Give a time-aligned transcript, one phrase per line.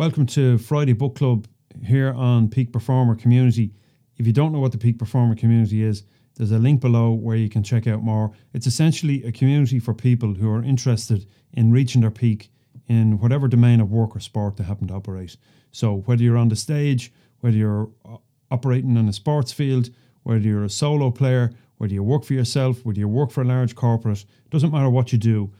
[0.00, 1.46] Welcome to Friday Book Club
[1.84, 3.74] here on Peak Performer Community.
[4.16, 6.04] If you don't know what the Peak Performer Community is,
[6.36, 8.32] there's a link below where you can check out more.
[8.54, 12.50] It's essentially a community for people who are interested in reaching their peak
[12.88, 15.36] in whatever domain of work or sport they happen to operate.
[15.70, 18.16] So, whether you're on the stage, whether you're uh,
[18.50, 19.90] operating in a sports field,
[20.22, 23.46] whether you're a solo player, whether you work for yourself, whether you work for a
[23.46, 25.52] large corporate, doesn't matter what you do,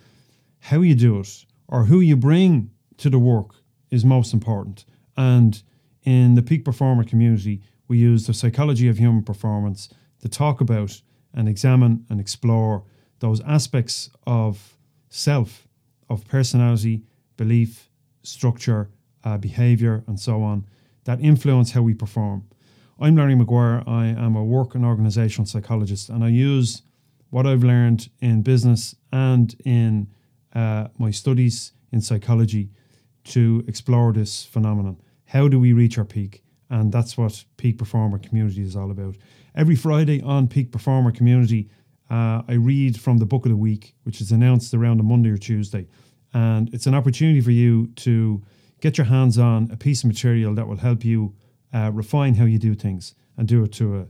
[0.61, 3.60] how you do it or who you bring to the work
[3.91, 4.85] is most important.
[5.17, 5.63] And
[6.05, 9.89] in the peak performer community, we use the psychology of human performance
[10.21, 11.01] to talk about
[11.35, 12.85] and examine and explore
[13.19, 14.77] those aspects of
[15.09, 15.67] self,
[16.09, 17.03] of personality,
[17.37, 17.91] belief,
[18.23, 18.91] structure,
[19.25, 20.67] uh, behavior, and so on
[21.05, 22.45] that influence how we perform.
[22.99, 23.87] I'm Larry McGuire.
[23.89, 26.83] I am a work and organizational psychologist, and I use
[27.31, 30.09] what I've learned in business and in
[30.55, 32.71] uh, my studies in psychology
[33.25, 35.01] to explore this phenomenon.
[35.27, 36.43] How do we reach our peak?
[36.69, 39.17] And that's what Peak Performer Community is all about.
[39.55, 41.69] Every Friday on Peak Performer Community,
[42.11, 45.31] uh, I read from the book of the week, which is announced around a Monday
[45.31, 45.89] or Tuesday.
[46.33, 48.43] And it's an opportunity for you to
[48.81, 51.35] get your hands on a piece of material that will help you
[51.73, 54.09] uh, refine how you do things and do it to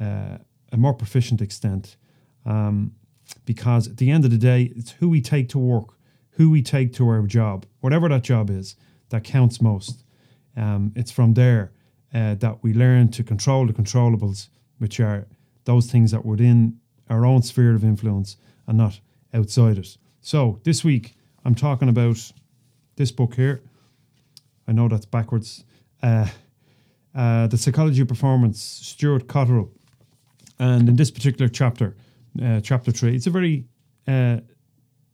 [0.00, 0.38] a, uh,
[0.72, 1.96] a more proficient extent.
[2.44, 2.92] Um,
[3.44, 5.95] because at the end of the day, it's who we take to work,
[6.36, 8.76] who we take to our job, whatever that job is,
[9.08, 10.04] that counts most.
[10.56, 11.72] Um, it's from there
[12.14, 14.48] uh, that we learn to control the controllables,
[14.78, 15.26] which are
[15.64, 18.36] those things that were in our own sphere of influence
[18.66, 19.00] and not
[19.32, 19.96] outside it.
[20.20, 21.14] So this week
[21.44, 22.32] I'm talking about
[22.96, 23.62] this book here.
[24.68, 25.64] I know that's backwards.
[26.02, 26.26] Uh,
[27.14, 29.70] uh, the Psychology of Performance, Stewart Cotterill.
[30.58, 31.96] And in this particular chapter,
[32.42, 33.64] uh, chapter three, it's a very
[34.06, 34.38] uh,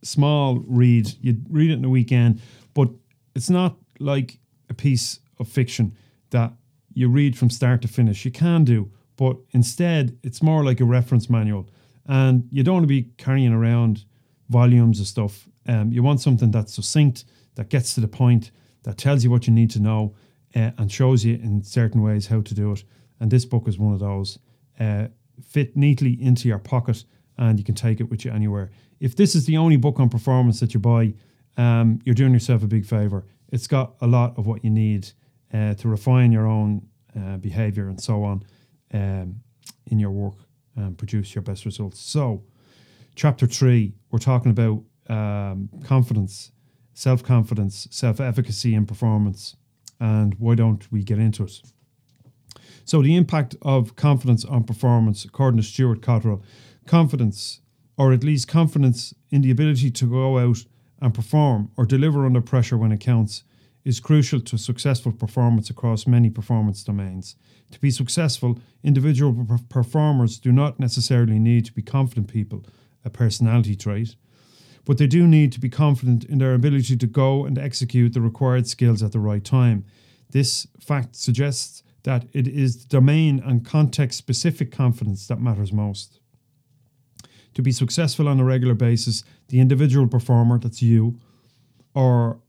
[0.03, 1.13] small read.
[1.21, 2.41] You read it in a weekend,
[2.75, 2.89] but
[3.35, 5.97] it's not like a piece of fiction
[6.31, 6.53] that
[6.95, 8.25] you read from start to finish.
[8.25, 11.69] You can do, but instead, it's more like a reference manual.
[12.07, 14.05] And you don't want to be carrying around
[14.49, 15.49] volumes of stuff.
[15.67, 17.25] Um, you want something that's succinct,
[17.55, 18.51] that gets to the point,
[18.83, 20.15] that tells you what you need to know,
[20.55, 22.85] uh, and shows you in certain ways how to do it.
[23.21, 24.39] And this book is one of those.
[24.79, 25.07] Uh,
[25.47, 27.05] fit neatly into your pocket,
[27.39, 28.71] and you can take it with you anywhere.
[29.03, 31.15] If this is the only book on performance that you buy,
[31.57, 33.27] um, you're doing yourself a big favor.
[33.51, 35.11] It's got a lot of what you need
[35.53, 36.87] uh, to refine your own
[37.19, 38.45] uh, behavior and so on
[38.95, 39.41] um,
[39.89, 40.37] in your work
[40.77, 41.99] and produce your best results.
[41.99, 42.45] So,
[43.17, 46.53] chapter three, we're talking about um, confidence,
[46.95, 49.57] self confidence, self efficacy, and performance.
[49.99, 51.61] And why don't we get into it?
[52.85, 56.41] So, the impact of confidence on performance, according to Stewart Cotterill,
[56.87, 57.62] confidence,
[57.97, 60.65] or at least confidence in the ability to go out
[61.01, 63.45] and perform or deliver under pressure when it counts,
[63.85, 67.37] is crucial to successful performance across many performance domains.
[67.73, 72.65] To be successful, individual performers do not necessarily need to be confident people,
[73.05, 74.15] a personality trait,
[74.85, 78.21] but they do need to be confident in their ability to go and execute the
[78.21, 79.85] required skills at the right time.
[80.31, 86.21] This fact suggests that it is domain and context specific confidence that matters most.
[87.55, 91.19] To be successful on a regular basis, the individual performer, that's you,
[91.95, 92.41] or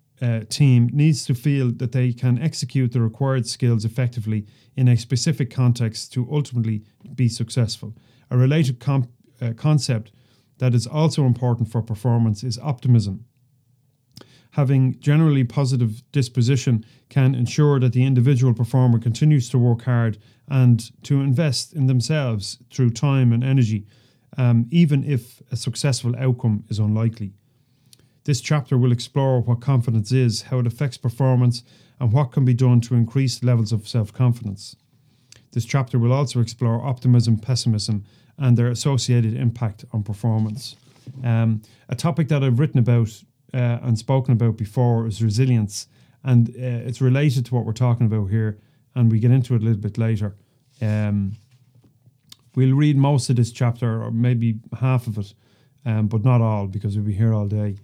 [0.50, 5.50] team needs to feel that they can execute the required skills effectively in a specific
[5.50, 6.84] context to ultimately
[7.16, 7.94] be successful.
[8.31, 10.12] A related comp- uh, concept
[10.59, 13.25] that is also important for performance is optimism.
[14.52, 20.91] Having generally positive disposition can ensure that the individual performer continues to work hard and
[21.03, 23.88] to invest in themselves through time and energy,
[24.38, 27.34] um, even if a successful outcome is unlikely.
[28.26, 31.64] This chapter will explore what confidence is, how it affects performance,
[32.00, 34.76] and what can be done to increase levels of self confidence.
[35.52, 38.06] This chapter will also explore optimism, pessimism,
[38.38, 40.76] and their associated impact on performance.
[41.24, 43.09] Um, a topic that I've written about
[43.53, 45.88] uh, and spoken about before is resilience,
[46.24, 48.58] and uh, it's related to what we're talking about here,
[48.96, 50.35] and we get into it a little bit later.
[50.82, 51.34] Um,
[52.55, 55.34] we'll read most of this chapter, or maybe half of it,
[55.85, 57.78] um, but not all, because we'll be here all day.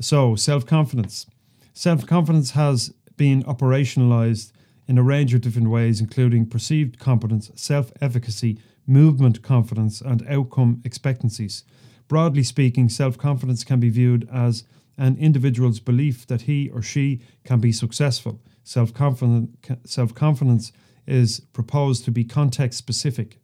[0.00, 1.26] So, self confidence.
[1.72, 4.52] Self confidence has been operationalized
[4.86, 10.82] in a range of different ways, including perceived competence, self efficacy, movement confidence, and outcome
[10.84, 11.64] expectancies.
[12.08, 14.64] Broadly speaking, self confidence can be viewed as
[14.96, 18.40] an individual's belief that he or she can be successful.
[18.62, 20.72] Self confidence
[21.06, 23.38] is proposed to be context specific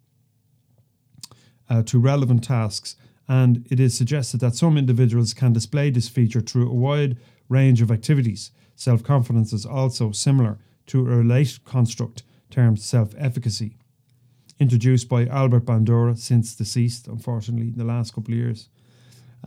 [1.70, 2.96] uh, to relevant tasks,
[3.28, 7.16] and it is suggested that some individuals can display this feature through a wide
[7.48, 8.50] range of activities.
[8.74, 13.76] Self confidence is also similar to a related construct termed self efficacy,
[14.58, 18.68] introduced by Albert Bandura, since deceased, unfortunately, in the last couple of years.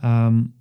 [0.02, 0.54] Um,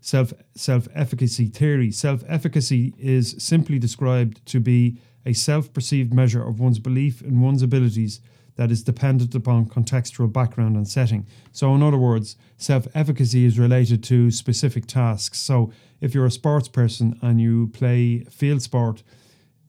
[0.00, 1.92] self self efficacy theory.
[1.92, 7.40] Self efficacy is simply described to be a self perceived measure of one's belief in
[7.40, 8.20] one's abilities
[8.56, 11.26] that is dependent upon contextual background and setting.
[11.52, 15.40] So, in other words, self efficacy is related to specific tasks.
[15.40, 19.02] So, if you're a sports person and you play field sport,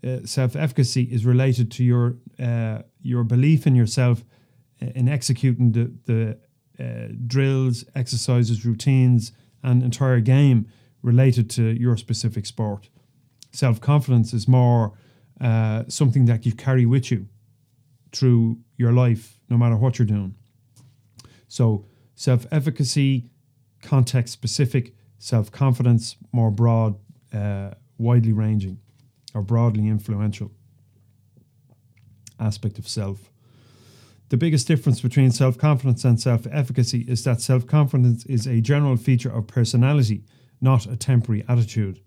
[0.05, 4.23] uh, self efficacy is related to your uh, your belief in yourself
[4.81, 6.37] uh, in executing the, the
[6.83, 9.31] uh, drills, exercises, routines,
[9.61, 10.67] and entire game
[11.01, 12.89] related to your specific sport.
[13.51, 14.93] Self confidence is more
[15.39, 17.27] uh, something that you carry with you
[18.13, 20.35] through your life, no matter what you're doing.
[21.47, 23.29] So, self efficacy,
[23.81, 26.95] context specific, self confidence, more broad,
[27.33, 28.79] uh, widely ranging,
[29.33, 30.51] or broadly influential
[32.39, 33.31] aspect of self.
[34.29, 38.61] The biggest difference between self confidence and self efficacy is that self confidence is a
[38.61, 40.23] general feature of personality,
[40.59, 41.99] not a temporary attitude.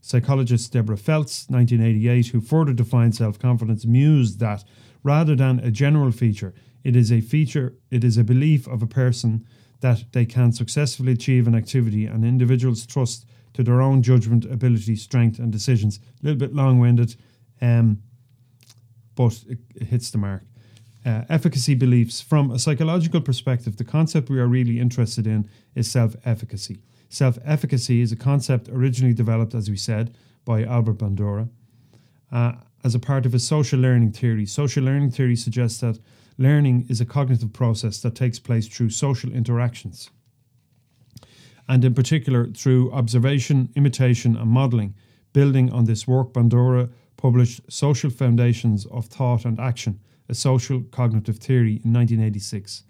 [0.00, 4.64] Psychologist Deborah Feltz, 1988, who further defined self confidence, mused that
[5.02, 6.54] rather than a general feature,
[6.84, 9.46] it is a feature, it is a belief of a person
[9.80, 14.96] that they can successfully achieve an activity and individuals trust to their own judgment, ability,
[14.96, 15.98] strength, and decisions.
[16.20, 17.16] A little bit long winded,
[17.60, 18.02] um,
[19.14, 20.42] but it, it, hits the mark.
[21.04, 22.20] Uh, efficacy beliefs.
[22.20, 26.78] From a psychological perspective, the concept we are really interested in is self efficacy.
[27.08, 31.48] Self efficacy is a concept originally developed, as we said, by Albert Bandura
[32.32, 32.52] uh,
[32.84, 34.46] as a part of a social learning theory.
[34.46, 35.98] Social learning theory suggests that
[36.38, 40.10] learning is a cognitive process that takes place through social interactions,
[41.68, 44.94] and in particular through observation, imitation, and modeling.
[45.32, 51.38] Building on this work, Bandura published Social Foundations of Thought and Action, a social cognitive
[51.38, 52.82] theory in 1986,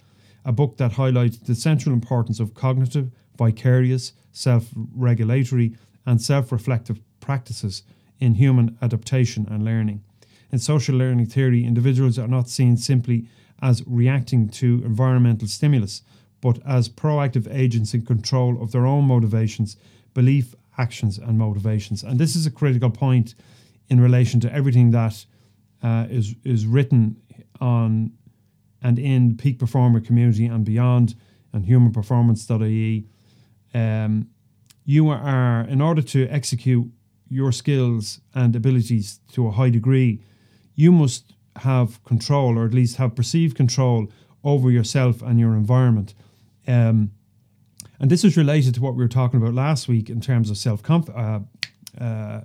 [0.45, 7.01] a book that highlighted the central importance of cognitive vicarious, self regulatory, and self reflective
[7.21, 7.83] practices
[8.23, 10.01] in human adaptation and learning.
[10.53, 13.27] In social learning theory, individuals are not seen simply
[13.61, 16.03] as reacting to environmental stimulus,
[16.41, 19.77] but as proactive agents in control of their own motivations,
[20.15, 22.05] belief, actions, and motivations.
[22.05, 23.35] And this is a critical point
[23.89, 25.27] in relation to everything that
[25.83, 27.17] uh, is is written
[27.61, 28.13] on
[28.81, 31.17] and in peak performer community and beyond
[31.53, 33.05] and humanperformance.ie
[33.75, 34.29] um,
[34.85, 36.91] you are, in order to execute
[37.33, 40.21] your skills and abilities to a high degree,
[40.75, 44.09] you must have control, or at least have perceived control
[44.45, 46.15] over yourself and your environment.
[46.67, 47.13] Um,
[47.99, 50.59] and this is related to what we were talking about last week in terms of
[50.59, 51.19] self confidence,
[52.01, 52.41] uh, uh,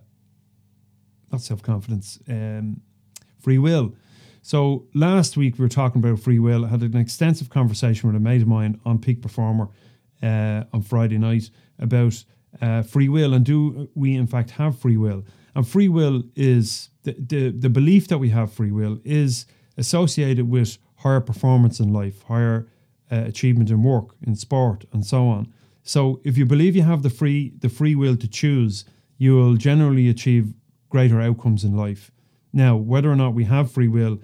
[1.31, 2.81] not self confidence, um,
[3.39, 3.93] free will.
[4.41, 6.63] So last week we were talking about free will.
[6.63, 9.67] I had an extensive conversation with a mate of mine on Peak Performer
[10.23, 12.23] uh, on Friday night about
[12.61, 15.25] uh, free will and do we in fact have free will?
[15.55, 19.45] And free will is the, the, the belief that we have free will is
[19.77, 22.67] associated with higher performance in life, higher
[23.11, 25.51] uh, achievement in work, in sport, and so on.
[25.83, 28.83] So if you believe you have the free the free will to choose,
[29.17, 30.53] you will generally achieve
[30.89, 32.11] greater outcomes in life.
[32.53, 34.19] Now, whether or not we have free will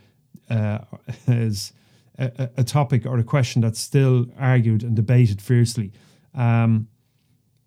[0.50, 0.80] uh,
[1.28, 1.72] is
[2.18, 5.92] a, a, topic or a question that's still argued and debated fiercely.
[6.34, 6.88] Um,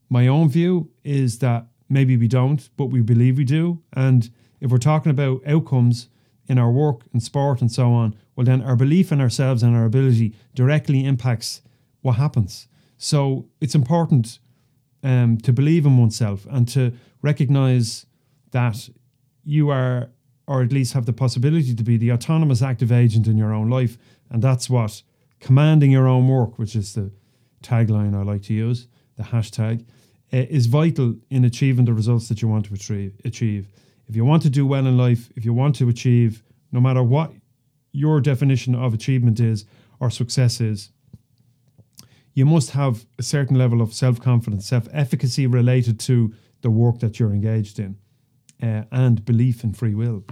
[0.09, 3.83] my own view is that maybe we don't, but we believe we do.
[3.93, 6.09] And if we're talking about outcomes
[6.49, 9.75] in our work and sport and so on, well, then our belief in ourselves and
[9.77, 11.63] our ability directly impacts
[12.03, 12.69] what happens.
[12.99, 14.39] So it's important
[15.03, 18.07] um, to believe in oneself and to recognize
[18.53, 18.89] that
[19.45, 20.11] you are,
[20.47, 23.69] or at least have the possibility to be, the autonomous active agent in your own
[23.69, 23.99] life
[24.31, 25.03] and that's what
[25.41, 27.11] commanding your own work, which is the
[27.63, 29.85] tagline I like to use, the hashtag,
[30.33, 32.75] uh, is vital in achieving the results that you want to
[33.25, 33.69] achieve.
[34.09, 36.43] If you want to do well in life, if you want to achieve,
[36.73, 37.33] no matter what
[37.93, 39.65] your definition of achievement is
[39.99, 40.91] or success is,
[42.35, 46.99] you must have a certain level of self confidence, self efficacy related to the work
[47.01, 47.97] that you're engaged in,
[48.63, 50.25] uh, and belief in free will.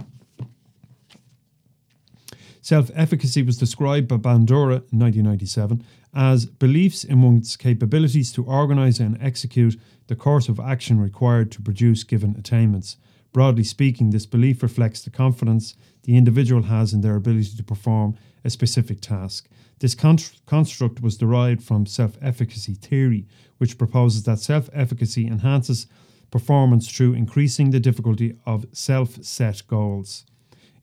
[2.61, 5.83] Self efficacy was described by Bandura in 1997
[6.15, 11.61] as beliefs in one's capabilities to organise and execute the course of action required to
[11.61, 12.97] produce given attainments.
[13.33, 18.15] Broadly speaking, this belief reflects the confidence the individual has in their ability to perform
[18.43, 19.49] a specific task.
[19.79, 25.87] This con- construct was derived from self efficacy theory, which proposes that self efficacy enhances
[26.31, 30.25] performance through increasing the difficulty of self set goals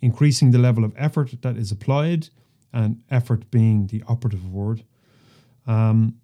[0.02, 2.28] increasing the level of effort that is applied,
[2.72, 4.82] and effort being the operative word,
[5.66, 6.14] um,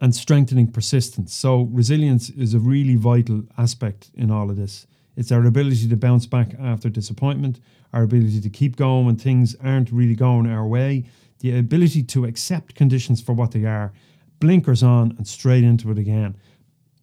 [0.00, 1.34] and strengthening persistence.
[1.34, 4.86] So, resilience is a really vital aspect in all of this.
[5.16, 7.58] It's our ability to bounce back after disappointment,
[7.92, 11.04] our ability to keep going when things aren't really going our way,
[11.40, 13.92] the ability to accept conditions for what they are,
[14.38, 16.36] blinkers on and straight into it again.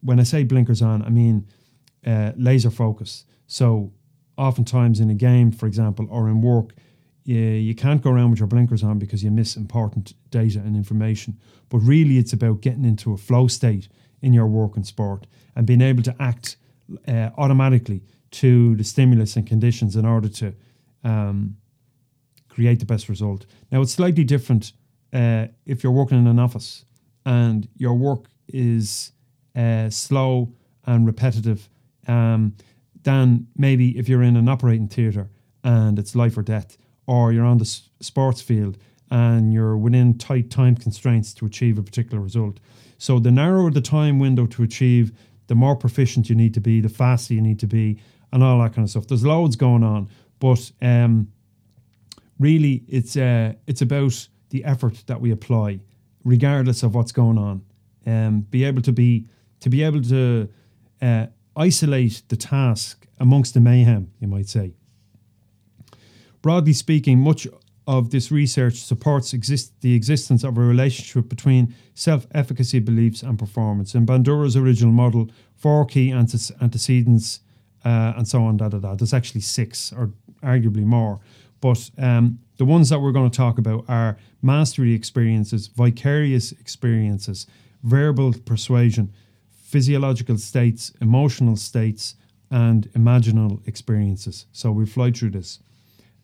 [0.00, 1.46] When I say blinkers on, I mean
[2.06, 3.24] uh, laser focus.
[3.46, 3.92] So
[4.38, 6.74] oftentimes in a game, for example, or in work,
[7.26, 10.76] you, you can't go around with your blinkers on because you miss important data and
[10.76, 11.38] information.
[11.68, 13.88] But really, it's about getting into a flow state
[14.22, 16.56] in your work and sport and being able to act
[17.08, 20.54] uh, automatically to the stimulus and conditions in order to
[21.04, 21.56] um,
[22.48, 23.44] create the best result.
[23.70, 24.72] Now, it's slightly different
[25.12, 26.84] uh, if you're working in an office
[27.24, 29.12] and your work is
[29.54, 30.52] uh, slow
[30.84, 31.68] and repetitive.
[32.06, 32.54] Um,
[33.06, 35.30] than maybe if you're in an operating theatre
[35.62, 36.76] and it's life or death,
[37.06, 37.64] or you're on the
[38.00, 38.78] sports field
[39.10, 42.58] and you're within tight time constraints to achieve a particular result.
[42.98, 45.12] So the narrower the time window to achieve,
[45.46, 48.00] the more proficient you need to be, the faster you need to be,
[48.32, 49.06] and all that kind of stuff.
[49.06, 50.08] There's loads going on,
[50.40, 51.28] but um,
[52.38, 55.80] really, it's uh, it's about the effort that we apply,
[56.24, 57.62] regardless of what's going on.
[58.06, 59.28] Um, be able to be
[59.60, 60.48] to be able to
[61.00, 64.74] uh, isolate the task amongst the mayhem, you might say.
[66.46, 67.48] Broadly speaking, much
[67.88, 73.36] of this research supports exist- the existence of a relationship between self efficacy beliefs and
[73.36, 73.96] performance.
[73.96, 77.40] In Bandura's original model, four key antecedents
[77.84, 78.94] uh, and so on, da da da.
[78.94, 81.18] There's actually six, or arguably more.
[81.60, 87.48] But um, the ones that we're going to talk about are mastery experiences, vicarious experiences,
[87.82, 89.12] verbal persuasion,
[89.50, 92.14] physiological states, emotional states,
[92.52, 94.46] and imaginal experiences.
[94.52, 95.58] So we fly through this.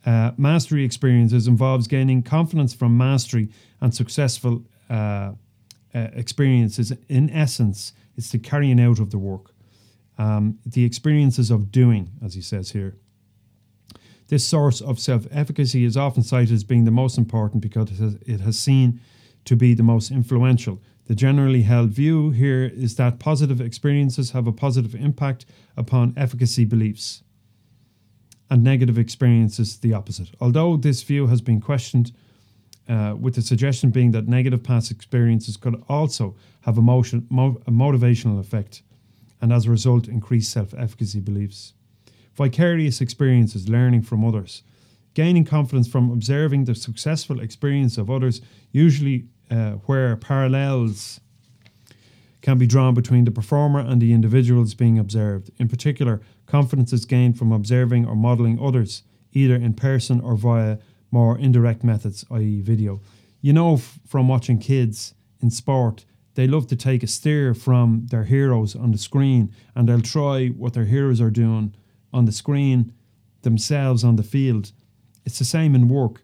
[0.05, 6.91] Uh, mastery experiences involves gaining confidence from mastery and successful uh, uh, experiences.
[7.07, 9.51] In essence, it's the carrying out of the work,
[10.17, 12.97] um, the experiences of doing, as he says here.
[14.27, 17.97] This source of self efficacy is often cited as being the most important because it
[18.03, 18.99] has, it has seen
[19.45, 20.81] to be the most influential.
[21.05, 25.45] The generally held view here is that positive experiences have a positive impact
[25.75, 27.22] upon efficacy beliefs,
[28.49, 30.29] and negative experiences the opposite.
[30.39, 32.11] Although this view has been questioned,
[32.87, 37.71] uh, with the suggestion being that negative past experiences could also have a, mo- a
[37.71, 38.83] motivational effect,
[39.41, 41.73] and as a result, increase self efficacy beliefs.
[42.35, 44.63] Vicarious experiences, learning from others.
[45.13, 51.19] Gaining confidence from observing the successful experience of others usually uh, where parallels
[52.43, 55.49] can be drawn between the performer and the individuals being observed.
[55.57, 60.77] In particular, confidence is gained from observing or modeling others, either in person or via
[61.09, 63.01] more indirect methods, i.e., video.
[63.41, 68.07] You know f- from watching kids in sport, they love to take a steer from
[68.11, 71.73] their heroes on the screen and they'll try what their heroes are doing
[72.11, 72.91] on the screen
[73.43, 74.73] themselves on the field.
[75.25, 76.23] It's the same in work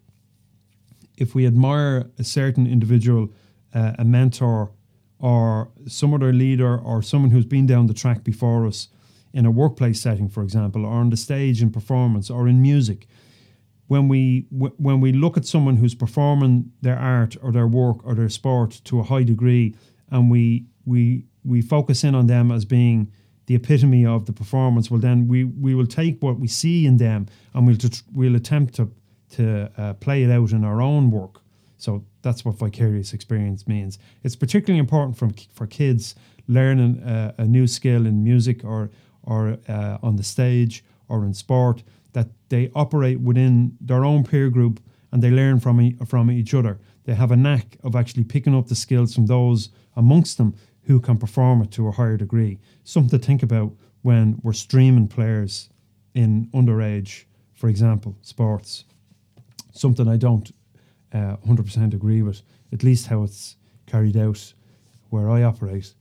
[1.15, 3.29] if we admire a certain individual,
[3.73, 4.71] uh, a mentor,
[5.19, 8.87] or some other leader, or someone who's been down the track before us
[9.33, 13.05] in a workplace setting, for example, or on the stage in performance, or in music,
[13.87, 18.05] when we w- when we look at someone who's performing their art or their work
[18.05, 19.75] or their sport to a high degree,
[20.09, 23.11] and we we we focus in on them as being
[23.47, 26.97] the epitome of the performance, well, then we we will take what we see in
[26.97, 27.77] them and we'll
[28.13, 28.91] we'll attempt to
[29.31, 31.41] to uh, play it out in our own work.
[31.77, 33.97] So that's what vicarious experience means.
[34.23, 36.15] It's particularly important for, for kids
[36.47, 38.89] learning uh, a new skill in music or
[39.23, 41.83] or uh, on the stage or in sport
[42.13, 44.79] that they operate within their own peer group
[45.11, 46.79] and they learn from e- from each other.
[47.05, 50.99] They have a knack of actually picking up the skills from those amongst them who
[50.99, 52.59] can perform it to a higher degree.
[52.83, 55.69] Something to think about when we're streaming players
[56.15, 58.85] in underage, for example, sports
[59.71, 60.51] something I don't
[61.13, 64.53] uh, 100% agree with, at least how it's carried out
[65.09, 65.93] where I operate.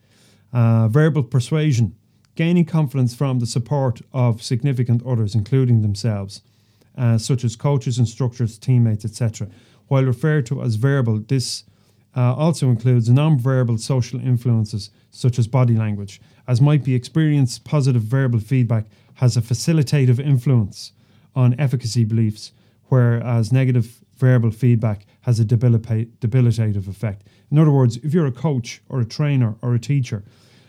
[0.53, 1.95] Uh, verbal persuasion,
[2.35, 6.43] gaining confidence from the support of significant others, including themselves,
[6.97, 9.49] uh, such as coaches, instructors, teammates, etc.
[9.89, 11.65] While referred to as verbal, this
[12.17, 17.65] uh, also includes non-verbal social influences such as body language, as might be experienced.
[17.65, 20.93] Positive verbal feedback has a facilitative influence
[21.35, 22.53] on efficacy beliefs,
[22.87, 27.27] whereas negative verbal feedback has a debilitative effect.
[27.51, 30.25] In other words, if you're a coach or a trainer or a teacher,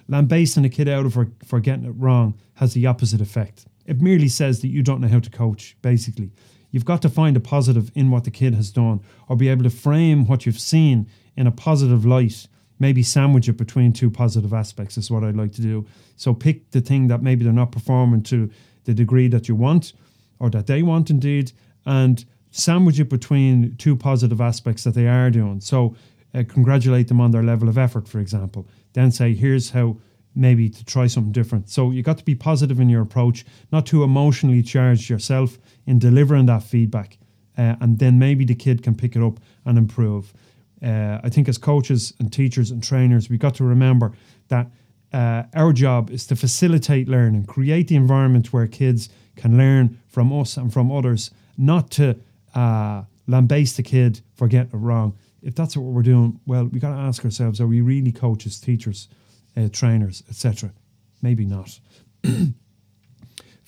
[0.08, 3.66] lambasting a kid out of for, for getting it wrong has the opposite effect.
[3.86, 6.32] It merely says that you don't know how to coach, basically.
[6.72, 9.64] You've got to find a positive in what the kid has done or be able
[9.64, 12.48] to frame what you've seen in a positive light.
[12.78, 15.88] Maybe sandwich it between two positive aspects is what I'd like to do.
[16.16, 18.52] So pick the thing that maybe they're not performing to
[18.86, 19.94] the degree that you want
[20.40, 21.52] or that they want indeed
[21.86, 25.62] and sandwich it between two positive aspects that they are doing.
[25.62, 25.96] So
[26.34, 28.68] uh, congratulate them on their level of effort, for example.
[28.94, 29.98] Then say, here's how
[30.36, 31.70] maybe to try something different.
[31.70, 36.00] So you got to be positive in your approach, not too emotionally charged yourself in
[36.00, 37.18] delivering that feedback,
[37.58, 40.34] uh, and then maybe the kid can pick it up and improve.
[40.82, 44.14] Uh, I think as coaches and teachers and trainers, we got to remember
[44.48, 44.68] that
[45.12, 50.32] uh, our job is to facilitate learning, create the environment where kids can learn from
[50.32, 52.16] us and from others, not to
[52.56, 55.18] uh, lambaste the kid for getting it wrong.
[55.42, 58.60] If that's what we're doing, well, we got to ask ourselves: Are we really coaches,
[58.60, 59.08] teachers,
[59.56, 60.74] uh, trainers, etc.?
[61.22, 61.80] Maybe not.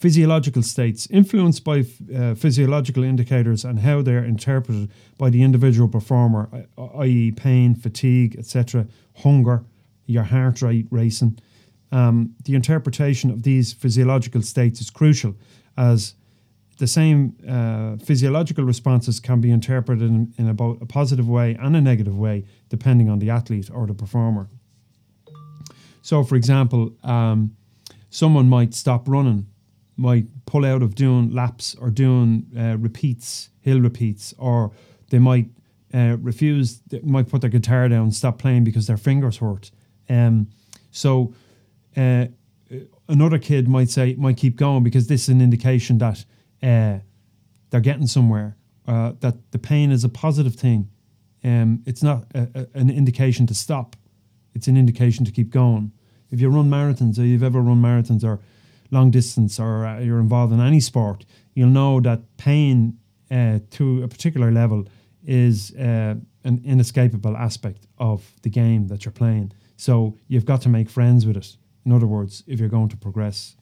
[0.01, 1.85] physiological states influenced by
[2.15, 6.49] uh, physiological indicators and how they're interpreted by the individual performer,
[6.97, 9.63] i.e., pain, fatigue, etc., hunger,
[10.07, 11.37] your heart rate racing.
[11.91, 15.35] Um, the interpretation of these physiological states is crucial
[15.77, 16.15] as
[16.81, 21.75] the same uh, physiological responses can be interpreted in, in about a positive way and
[21.75, 24.49] a negative way, depending on the athlete or the performer.
[26.01, 27.55] So, for example, um,
[28.09, 29.45] someone might stop running,
[29.95, 34.71] might pull out of doing laps or doing uh, repeats, hill repeats, or
[35.11, 35.49] they might
[35.93, 39.69] uh, refuse, they might put their guitar down, stop playing because their fingers hurt.
[40.09, 40.47] Um,
[40.89, 41.35] so,
[41.95, 42.25] uh,
[43.07, 46.25] another kid might say, might keep going because this is an indication that
[46.63, 46.99] uh,
[47.69, 48.57] they're getting somewhere.
[48.87, 50.89] Uh, that the pain is a positive thing.
[51.43, 53.95] Um, it's not a, a, an indication to stop.
[54.53, 55.91] It's an indication to keep going.
[56.31, 58.39] If you run marathons, or you've ever run marathons, or
[58.89, 62.97] long distance, or uh, you're involved in any sport, you'll know that pain
[63.29, 64.87] uh, to a particular level
[65.25, 69.51] is uh, an inescapable aspect of the game that you're playing.
[69.77, 71.55] So you've got to make friends with it.
[71.85, 73.55] In other words, if you're going to progress.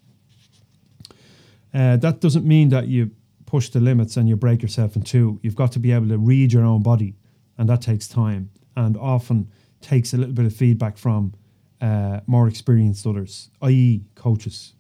[1.74, 3.12] Uh, that doesn't mean that you
[3.46, 5.40] push the limits and you break yourself in two.
[5.42, 7.16] You've got to be able to read your own body,
[7.58, 9.52] and that takes time and often
[9.82, 11.34] takes a little bit of feedback from
[11.82, 14.74] uh, more experienced others, i.e., coaches.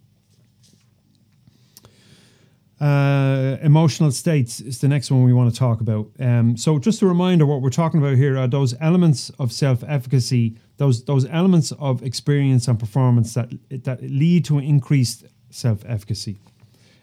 [2.80, 6.10] Uh, emotional states is the next one we want to talk about.
[6.18, 10.56] Um, so, just a reminder, what we're talking about here are those elements of self-efficacy,
[10.78, 16.40] those those elements of experience and performance that that lead to increased self-efficacy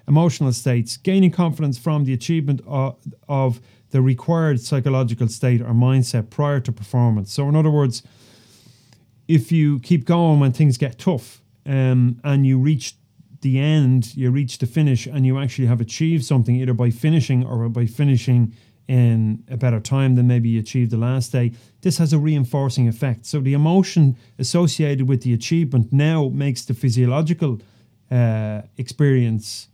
[0.08, 2.96] emotional states, gaining confidence from the achievement of,
[3.28, 7.32] of the required psychological state or mindset prior to performance.
[7.32, 8.02] So, in other words,
[9.28, 12.94] if you keep going when things get tough um, and you reach
[13.40, 17.44] the end, you reach the finish, and you actually have achieved something either by finishing
[17.44, 18.54] or by finishing
[18.88, 22.86] in a better time than maybe you achieved the last day, this has a reinforcing
[22.86, 23.26] effect.
[23.26, 27.60] So the emotion associated with the achievement now makes the physiological
[28.10, 29.68] uh, experience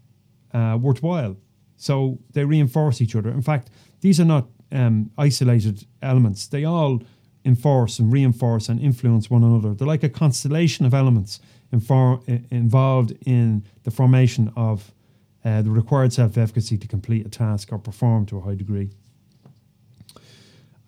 [0.52, 1.36] uh, worthwhile.
[1.76, 3.30] So they reinforce each other.
[3.30, 6.46] In fact, these are not um, isolated elements.
[6.46, 7.02] They all
[7.44, 9.74] enforce and reinforce and influence one another.
[9.74, 11.40] They're like a constellation of elements
[11.72, 14.92] infor- involved in the formation of
[15.44, 18.90] uh, the required self efficacy to complete a task or perform to a high degree.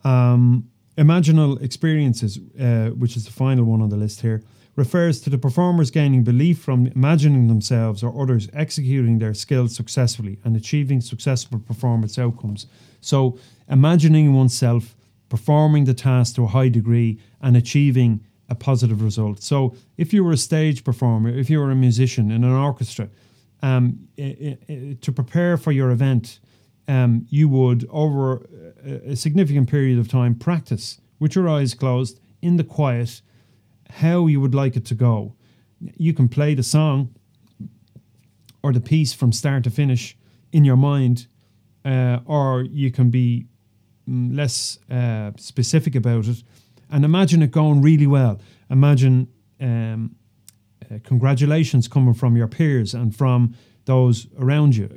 [0.05, 4.42] Um, imaginal experiences, uh, which is the final one on the list here,
[4.76, 10.38] refers to the performers gaining belief from imagining themselves or others executing their skills successfully
[10.44, 12.66] and achieving successful performance outcomes.
[13.00, 14.96] So, imagining oneself
[15.28, 19.42] performing the task to a high degree and achieving a positive result.
[19.42, 23.08] So, if you were a stage performer, if you were a musician in an orchestra,
[23.62, 26.40] um, to prepare for your event,
[26.87, 28.46] um, you would, over
[28.84, 33.22] a significant period of time, practice with your eyes closed in the quiet
[33.94, 35.35] how you would like it to go.
[35.96, 37.14] You can play the song
[38.62, 40.16] or the piece from start to finish
[40.52, 41.26] in your mind,
[41.85, 43.46] uh, or you can be
[44.09, 46.42] mm, less uh, specific about it
[46.90, 48.40] and imagine it going really well.
[48.70, 49.28] Imagine
[49.61, 50.14] um,
[50.85, 53.54] uh, congratulations coming from your peers and from
[53.87, 54.88] those around you.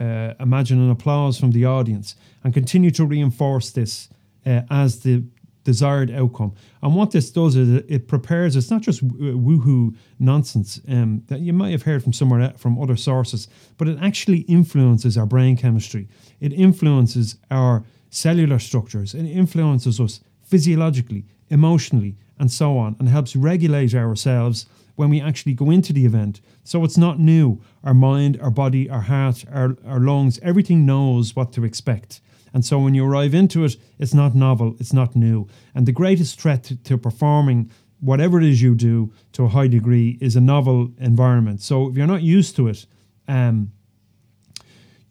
[0.00, 2.14] Uh, uh, imagine an applause from the audience
[2.44, 4.08] and continue to reinforce this
[4.44, 5.24] uh, as the
[5.66, 6.54] desired outcome.
[6.80, 8.54] And what this does is it prepares.
[8.54, 12.96] It's not just woohoo nonsense um, that you might have heard from somewhere from other
[12.96, 16.08] sources, but it actually influences our brain chemistry.
[16.40, 19.12] It influences our cellular structures.
[19.12, 25.52] It influences us physiologically, emotionally, and so on, and helps regulate ourselves when we actually
[25.52, 26.40] go into the event.
[26.62, 27.60] So it's not new.
[27.82, 32.20] Our mind, our body, our heart, our, our lungs, everything knows what to expect.
[32.56, 35.46] And so when you arrive into it, it's not novel, it's not new.
[35.74, 39.68] And the greatest threat to, to performing whatever it is you do to a high
[39.68, 41.60] degree is a novel environment.
[41.60, 42.86] So if you're not used to it,
[43.28, 43.72] um,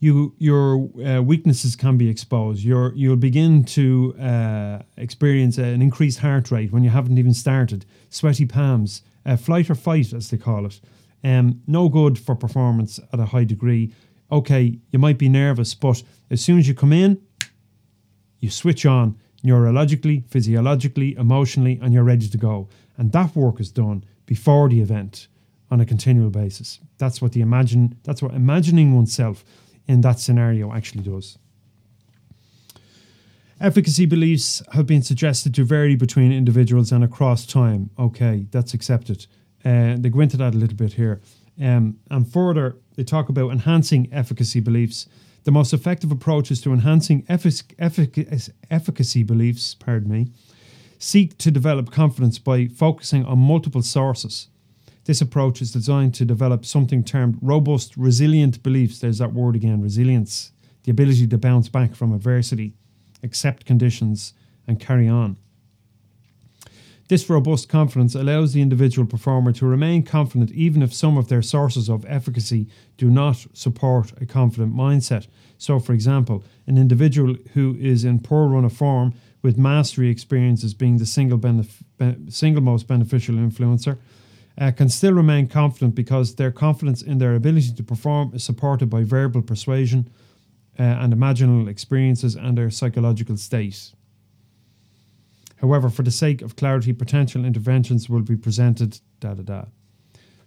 [0.00, 2.64] you your uh, weaknesses can be exposed.
[2.64, 7.86] you you'll begin to uh, experience an increased heart rate when you haven't even started.
[8.08, 10.80] Sweaty palms, uh, flight or fight, as they call it.
[11.22, 13.92] Um, no good for performance at a high degree.
[14.32, 17.20] Okay, you might be nervous, but as soon as you come in,
[18.40, 22.68] you switch on neurologically, physiologically, emotionally, and you're ready to go.
[22.96, 25.28] And that work is done before the event
[25.70, 26.80] on a continual basis.
[26.98, 29.44] That's what the imagine that's what imagining oneself
[29.86, 31.38] in that scenario actually does.
[33.58, 37.90] Efficacy beliefs have been suggested to vary between individuals and across time.
[37.98, 39.26] Okay, that's accepted.
[39.64, 41.22] Uh, they go into that a little bit here.
[41.60, 45.08] Um, and further, they talk about enhancing efficacy beliefs
[45.46, 50.26] the most effective approaches to enhancing effic- effic- efficacy beliefs, pardon me,
[50.98, 54.48] seek to develop confidence by focusing on multiple sources.
[55.04, 58.98] This approach is designed to develop something termed robust, resilient beliefs.
[58.98, 60.50] There's that word again resilience,
[60.82, 62.74] the ability to bounce back from adversity,
[63.22, 64.34] accept conditions,
[64.66, 65.36] and carry on.
[67.08, 71.42] This robust confidence allows the individual performer to remain confident even if some of their
[71.42, 72.66] sources of efficacy
[72.96, 75.28] do not support a confident mindset.
[75.56, 80.74] So, for example, an individual who is in poor run of form with mastery experiences
[80.74, 83.98] being the single, benef- be- single most beneficial influencer
[84.58, 88.90] uh, can still remain confident because their confidence in their ability to perform is supported
[88.90, 90.10] by verbal persuasion
[90.78, 93.92] uh, and imaginal experiences and their psychological state.
[95.56, 99.64] However, for the sake of clarity, potential interventions will be presented da da da.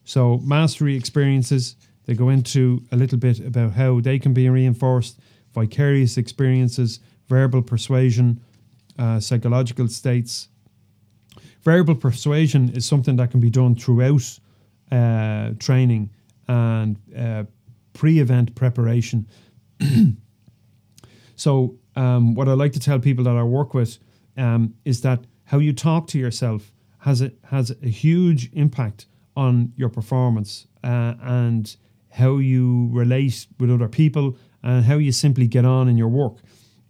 [0.06, 5.20] So, mastery experiences, they go into a little bit about how they can be reinforced,
[5.54, 8.40] vicarious experiences, verbal persuasion,
[8.98, 10.48] uh, psychological states.
[11.64, 14.40] Verbal persuasion is something that can be done throughout
[14.92, 16.10] uh, training
[16.48, 17.44] and uh,
[17.94, 19.28] pre event preparation.
[21.36, 24.00] so, um, what I like to tell people that I work with
[24.40, 29.74] um, is that how you talk to yourself has a has a huge impact on
[29.76, 31.76] your performance uh, and
[32.12, 36.38] how you relate with other people and how you simply get on in your work.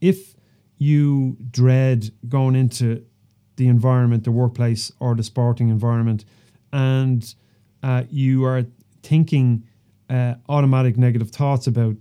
[0.01, 0.35] If
[0.77, 3.05] you dread going into
[3.57, 6.25] the environment, the workplace, or the sporting environment,
[6.71, 7.35] and
[7.83, 8.63] uh, you are
[9.03, 9.63] thinking
[10.09, 11.95] uh, automatic negative thoughts about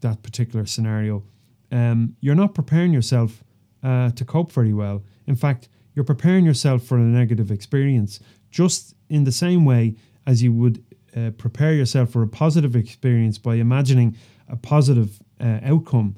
[0.00, 1.22] that particular scenario,
[1.70, 3.44] um, you're not preparing yourself
[3.86, 5.04] uh, to cope very well.
[5.26, 8.18] In fact, you're preparing yourself for a negative experience
[8.50, 9.94] just in the same way
[10.26, 10.82] as you would
[11.16, 14.16] uh, prepare yourself for a positive experience by imagining
[14.48, 16.16] a positive uh, outcome.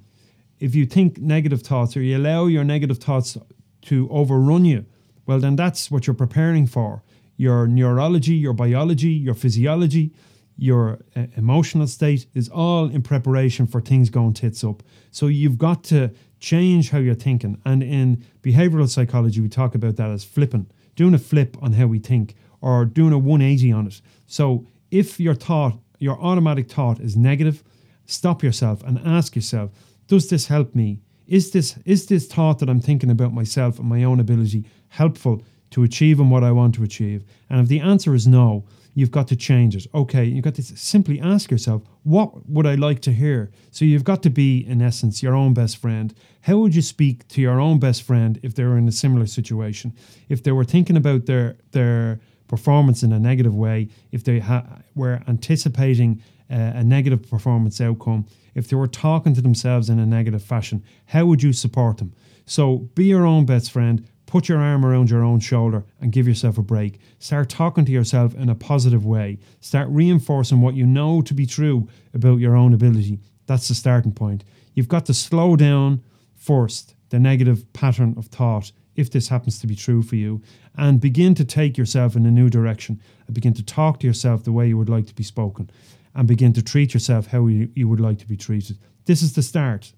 [0.58, 3.36] If you think negative thoughts or you allow your negative thoughts
[3.82, 4.86] to overrun you,
[5.26, 7.02] well, then that's what you're preparing for.
[7.36, 10.10] Your neurology, your biology, your physiology,
[10.58, 14.82] your uh, emotional state is all in preparation for things going tits up.
[15.12, 17.60] So you've got to change how you're thinking.
[17.64, 20.66] And in behavioral psychology, we talk about that as flipping,
[20.96, 24.00] doing a flip on how we think or doing a 180 on it.
[24.26, 27.62] So if your thought, your automatic thought is negative,
[28.06, 29.70] stop yourself and ask yourself,
[30.08, 31.00] does this help me?
[31.28, 35.42] Is this is this thought that I'm thinking about myself and my own ability helpful
[35.70, 37.24] to achieving what I want to achieve?
[37.48, 38.64] And if the answer is no,
[38.98, 39.86] you've got to change it.
[39.94, 43.52] Okay, you've got to simply ask yourself, what would I like to hear?
[43.70, 46.12] So you've got to be, in essence, your own best friend.
[46.40, 49.26] How would you speak to your own best friend if they were in a similar
[49.26, 49.94] situation?
[50.28, 54.66] If they were thinking about their their performance in a negative way, if they ha-
[54.94, 60.06] were anticipating uh, a negative performance outcome, if they were talking to themselves in a
[60.06, 62.12] negative fashion, how would you support them?
[62.46, 66.28] So be your own best friend, Put your arm around your own shoulder and give
[66.28, 67.00] yourself a break.
[67.18, 69.38] Start talking to yourself in a positive way.
[69.60, 73.20] Start reinforcing what you know to be true about your own ability.
[73.46, 74.44] That's the starting point.
[74.74, 76.02] You've got to slow down
[76.34, 80.42] first the negative pattern of thought if this happens to be true for you,
[80.76, 84.44] and begin to take yourself in a new direction and begin to talk to yourself
[84.44, 85.70] the way you would like to be spoken
[86.14, 88.76] and begin to treat yourself how you, you would like to be treated.
[89.06, 89.94] This is the start.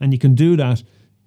[0.00, 0.82] And you can do that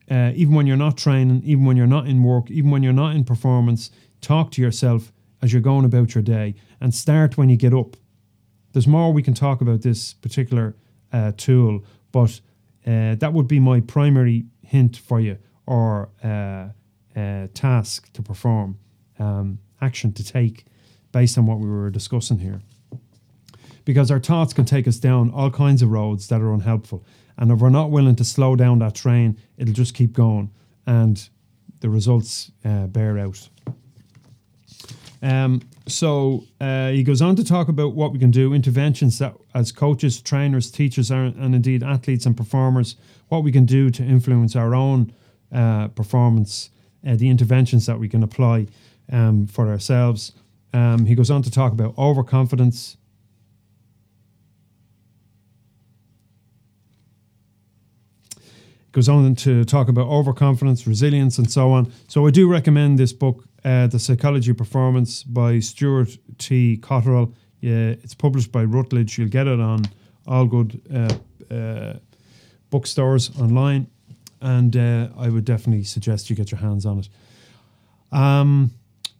[0.09, 2.93] uh, even when you're not training, even when you're not in work, even when you're
[2.93, 3.89] not in performance.
[4.21, 7.95] Talk to yourself as you're going about your day and start when you get up.
[8.73, 10.75] There's more we can talk about this particular
[11.11, 12.39] uh, tool, but
[12.85, 16.67] uh, that would be my primary hint for you or uh,
[17.19, 18.77] uh, task to perform,
[19.19, 20.65] um, action to take
[21.11, 22.61] based on what we were discussing here.
[23.85, 27.05] Because our thoughts can take us down all kinds of roads that are unhelpful.
[27.37, 30.51] And if we're not willing to slow down that train, it'll just keep going
[30.87, 31.29] and
[31.81, 33.49] the results uh, bear out.
[35.21, 39.35] Um, so uh, he goes on to talk about what we can do, interventions that
[39.53, 42.95] as coaches, trainers, teachers, and indeed athletes and performers,
[43.29, 45.13] what we can do to influence our own
[45.51, 46.69] uh, performance,
[47.07, 48.67] uh, the interventions that we can apply
[49.11, 50.33] um, for ourselves.
[50.73, 52.97] Um, he goes on to talk about overconfidence.
[58.95, 61.91] Goes on to talk about overconfidence, resilience, and so on.
[62.07, 66.77] So I do recommend this book, uh, The Psychology of Performance by Stewart T.
[66.77, 67.33] Cotterill.
[67.59, 69.17] Yeah, it's published by Routledge.
[69.17, 69.81] You'll get it on
[70.25, 71.99] all good uh, uh,
[72.69, 73.87] bookstores online
[74.39, 77.09] and uh, I would definitely suggest you get your hands on it.
[78.17, 78.71] Um,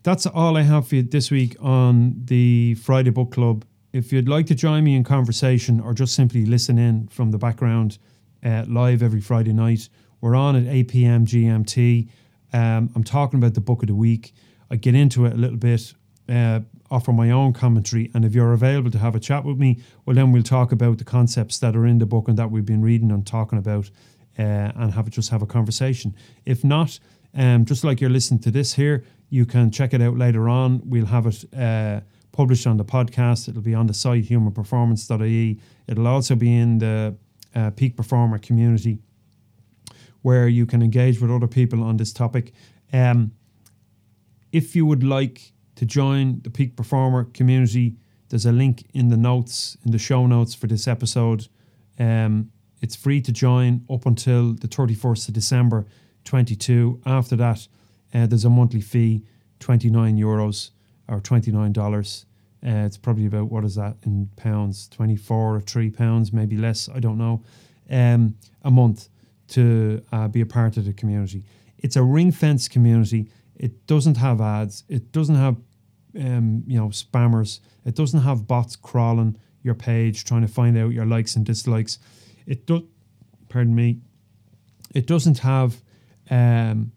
[0.04, 3.66] that's all I have for you this week on the Friday Book Club.
[3.92, 7.38] If you'd like to join me in conversation or just simply listen in from the
[7.38, 7.98] background
[8.46, 9.90] uh, live every Friday night,
[10.22, 11.26] we're on at 8 p.m.
[11.26, 12.08] GMT.
[12.54, 14.34] Um, I'm talking about the book of the week.
[14.70, 15.94] I get into it a little bit,
[16.30, 19.82] uh, offer my own commentary, and if you're available to have a chat with me,
[20.06, 22.66] well, then we'll talk about the concepts that are in the book and that we've
[22.66, 23.90] been reading and talking about
[24.38, 26.16] uh, and have just have a conversation.
[26.46, 27.00] If not,
[27.34, 30.82] um, just like you're listening to this here, you can check it out later on.
[30.86, 33.50] We'll have it uh, published on the podcast.
[33.50, 35.60] It'll be on the site humanperformance.ie.
[35.88, 37.16] It'll also be in the
[37.56, 39.00] uh, Peak Performer community
[40.22, 42.52] where you can engage with other people on this topic.
[42.92, 43.32] Um,
[44.52, 47.98] if you would like to join the Peak Performer community,
[48.30, 51.48] there's a link in the notes, in the show notes for this episode.
[52.00, 52.50] Um,
[52.82, 55.86] it's free to join up until the 31st of December
[56.24, 57.02] 22.
[57.06, 57.68] After that,
[58.12, 59.24] uh, there's a monthly fee,
[59.60, 60.72] 29 euros
[61.08, 62.26] or $29.
[62.66, 64.88] Uh, it's probably about, what is that in pounds?
[64.88, 67.44] 24 or 3 pounds, maybe less, I don't know,
[67.92, 69.10] um, a month
[69.50, 71.44] to uh, be a part of the community.
[71.78, 73.30] It's a ring fence community.
[73.56, 74.84] It doesn't have ads.
[74.90, 75.58] It doesn't have,
[76.20, 77.60] um, you know, spammers.
[77.86, 82.00] It doesn't have bots crawling your page trying to find out your likes and dislikes.
[82.48, 82.82] It does,
[83.50, 84.00] pardon me,
[84.94, 85.82] it doesn't have
[86.30, 86.92] um,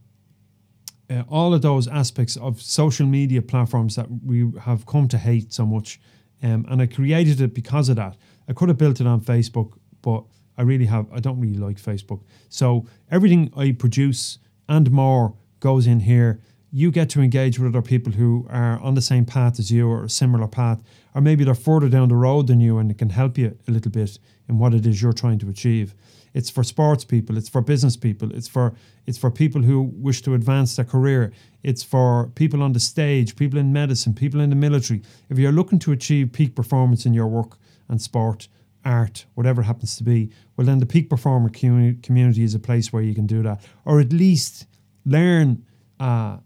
[1.11, 5.53] uh, all of those aspects of social media platforms that we have come to hate
[5.53, 6.01] so much.
[6.43, 8.17] Um, and I created it because of that.
[8.49, 10.25] I could have built it on Facebook, but
[10.57, 12.23] I really have, I don't really like Facebook.
[12.49, 16.41] So everything I produce and more goes in here.
[16.71, 19.89] You get to engage with other people who are on the same path as you
[19.89, 20.81] or a similar path,
[21.15, 23.71] or maybe they're further down the road than you and it can help you a
[23.71, 25.95] little bit in what it is you're trying to achieve.
[26.35, 28.75] It's for sports people, it's for business people, it's for
[29.07, 33.35] it's for people who wish to advance their career, it's for people on the stage,
[33.35, 35.03] people in medicine, people in the military.
[35.31, 37.57] If you're looking to achieve peak performance in your work
[37.89, 38.49] and sport,
[38.85, 43.03] art, whatever happens to be, well then the peak performer community is a place where
[43.03, 44.67] you can do that, or at least
[45.07, 45.65] learn
[45.99, 46.37] uh,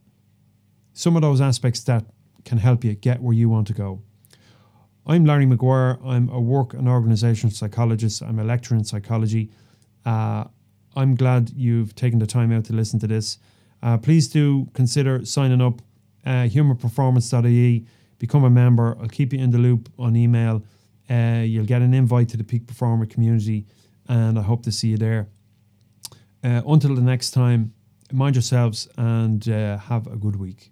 [0.92, 2.04] some of those aspects that
[2.44, 4.02] can help you get where you want to go.
[5.06, 5.98] I'm Larry McGuire.
[6.04, 8.22] I'm a work and organizational psychologist.
[8.22, 9.50] I'm a lecturer in psychology.
[10.04, 10.44] Uh,
[10.94, 13.38] I'm glad you've taken the time out to listen to this.
[13.82, 15.82] Uh, please do consider signing up.
[16.24, 17.84] Uh, humanperformance.ie.
[18.18, 18.96] Become a member.
[19.00, 20.62] I'll keep you in the loop on email.
[21.10, 23.66] Uh, you'll get an invite to the Peak Performer community,
[24.08, 25.28] and I hope to see you there.
[26.44, 27.74] Uh, until the next time,
[28.12, 30.71] mind yourselves and uh, have a good week.